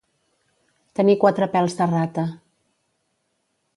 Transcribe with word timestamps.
Tenir 0.99 1.15
quatre 1.25 1.49
pèls 1.57 1.77
de 1.81 1.89
rata. 1.93 2.27